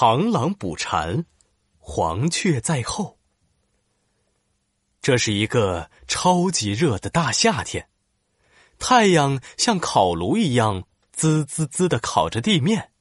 [0.00, 1.26] 螳螂捕蝉，
[1.78, 3.18] 黄雀在后。
[5.02, 7.86] 这是一个超级热的大夏天，
[8.78, 12.92] 太阳像烤炉一样滋滋滋的烤着地面。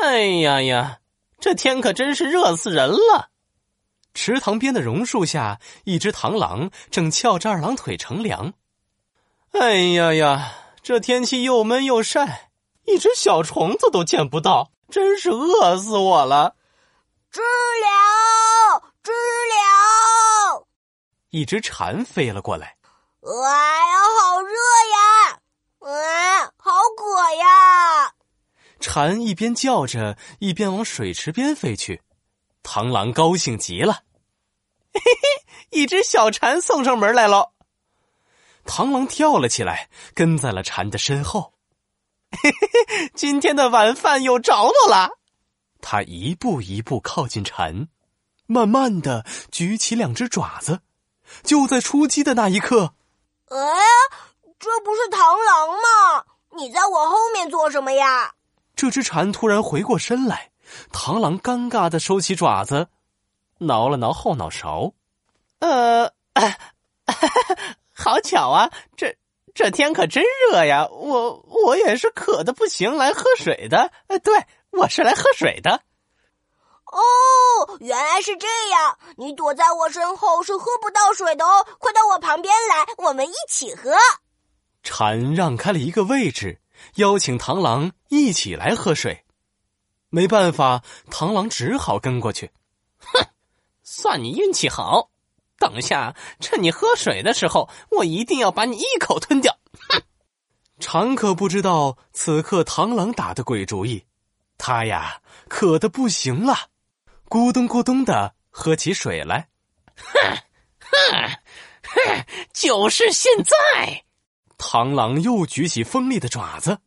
[0.00, 1.00] 哎呀呀，
[1.40, 3.30] 这天可真是热死人了！
[4.14, 8.54] 池塘边的榕树下，一只螳螂正翘着二郎腿乘凉。
[9.50, 10.52] 哎呀呀，
[10.84, 12.52] 这天气又闷又晒，
[12.86, 14.70] 一只小虫子都见不到。
[14.90, 16.56] 真是饿死我了！
[17.30, 20.66] 知了，知了！
[21.30, 22.76] 一只蝉飞了过来。
[23.22, 25.38] 哎呀，好热呀！
[25.80, 28.12] 哎，好渴呀！
[28.80, 32.02] 蝉一边叫着，一边往水池边飞去。
[32.62, 34.02] 螳螂高兴极了，
[34.92, 37.52] 嘿嘿，一只小蝉送上门来了！
[38.64, 41.54] 螳螂跳了起来，跟在了蝉的身后。
[42.30, 45.18] 嘿嘿嘿，今天的晚饭有着落了。
[45.80, 47.88] 他一步一步靠近蝉，
[48.46, 50.80] 慢慢的举起两只爪子。
[51.42, 52.94] 就在出击的那一刻，
[53.46, 53.56] 哎，
[54.58, 56.24] 这不是螳螂吗？
[56.56, 58.34] 你在我后面做什么呀？
[58.74, 60.50] 这只蝉突然回过身来，
[60.92, 62.88] 螳螂尴尬的收起爪子，
[63.58, 64.92] 挠了挠后脑勺。
[65.60, 66.10] 呃，
[67.94, 69.16] 好巧啊，这。
[69.60, 70.88] 这天可真热呀！
[70.90, 73.92] 我我也是渴的不行，来喝水的。
[74.06, 75.82] 哎，对，我是来喝水的。
[76.86, 78.98] 哦，原来是这样！
[79.18, 83.92] 你躲在我身后是喝不到水的哦，快到我旁边来，我们一起喝。
[84.82, 86.62] 蝉让开了一个位置，
[86.94, 89.26] 邀请螳螂一起来喝水。
[90.08, 92.50] 没办法，螳螂只好跟过去。
[92.98, 93.26] 哼，
[93.82, 95.10] 算你运气好。
[95.60, 99.58] 等下，趁你喝水的时候，我一定要把你一口吞掉！
[99.90, 100.02] 哼，
[100.80, 104.06] 蝉可不知道此刻螳螂打的鬼主意，
[104.56, 106.56] 他呀渴的不行了，
[107.28, 109.48] 咕咚咕咚的喝起水来。
[109.94, 110.38] 哼
[110.80, 111.30] 哼
[111.82, 112.24] 哼，
[112.54, 114.04] 就是现在！
[114.56, 116.78] 螳螂又举起锋利的爪子，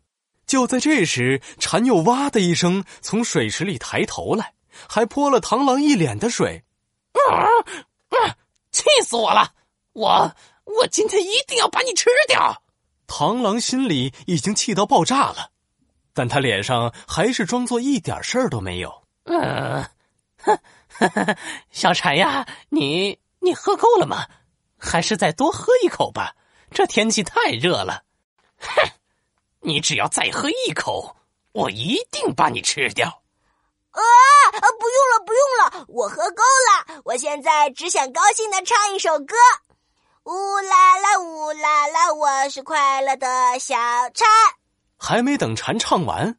[0.48, 4.56] 就在这时，蝉又哇的一声从水池里抬头来，
[4.90, 6.64] 还泼了螳螂一脸的水。
[7.14, 7.46] 啊！
[8.74, 9.54] 气死我了！
[9.94, 10.36] 我
[10.66, 12.64] 我今天一定要把你吃掉！
[13.08, 15.52] 螳螂心里已经气到爆炸了，
[16.14, 19.04] 但他脸上还是装作一点事儿都没有。
[19.26, 19.86] 嗯，
[20.38, 20.60] 哼，
[21.70, 24.26] 小蝉呀，你你喝够了吗？
[24.80, 26.36] 还是再多喝一口吧。
[26.72, 28.04] 这天气太热了。
[28.58, 28.92] 哼，
[29.60, 31.16] 你只要再喝一口，
[31.52, 33.08] 我一定把你吃掉。
[33.92, 34.02] 啊
[34.54, 34.66] 啊！
[34.80, 36.73] 不用了，不用了，我喝够了。
[37.06, 39.36] 我现在只想高兴的唱一首歌。
[40.26, 43.76] 呜啦啦，呜啦啦，我是快乐的小
[44.14, 44.28] 蝉。
[44.98, 46.38] 还没等蝉唱完，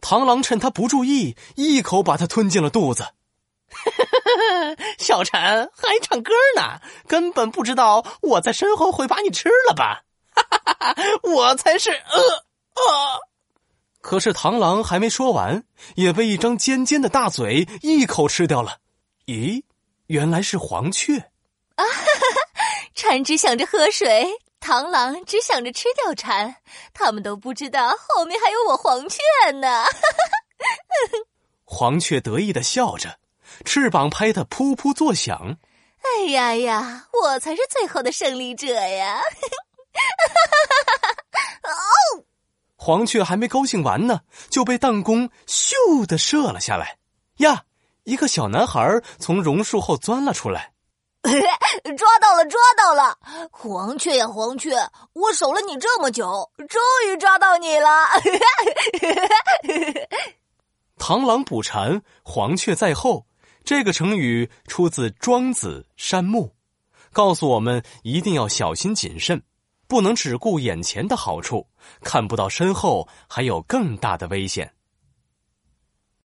[0.00, 3.08] 螳螂趁他不注意，一口把它吞进了肚子。
[4.98, 10.04] 小蝉还唱歌呢，根本不知道我在身后会把你吃了吧？
[10.34, 12.20] 哈哈哈我才是呃
[12.74, 13.20] 呃。
[14.00, 15.64] 可是螳螂还没说完，
[15.96, 18.78] 也被一张尖尖的大嘴一口吃掉了。
[19.26, 19.64] 咦，
[20.06, 21.16] 原来是黄雀！
[21.76, 22.60] 啊哈哈，
[22.94, 24.28] 蝉只想着喝水，
[24.60, 26.56] 螳螂只想着吃掉蝉，
[26.92, 29.18] 他们都不知道后面还有我黄雀
[29.52, 29.84] 呢。
[29.84, 31.18] 哈 哈
[31.64, 33.18] 黄雀得意的笑着，
[33.64, 35.56] 翅膀拍得噗噗作响。
[36.02, 39.20] 哎呀呀，我才是最后的胜利者呀！
[41.62, 42.24] 哦。
[42.76, 44.20] 黄雀还没高兴完呢，
[44.50, 46.98] 就被弹弓咻的射了下来。
[47.38, 47.64] 呀，
[48.04, 50.72] 一个小男孩从榕树后钻了出来，
[51.22, 53.18] 抓到了，抓到了！
[53.50, 54.76] 黄雀呀，黄雀，
[55.14, 57.88] 我守了你这么久，终于抓到你了！
[60.98, 63.26] 螳螂捕蝉，黄雀在后。
[63.64, 66.48] 这个成语出自《庄子·山木》，
[67.14, 69.42] 告诉我们一定要小心谨慎。
[69.86, 71.66] 不能只顾眼前的好处，
[72.02, 74.74] 看不到身后还有更大的危险。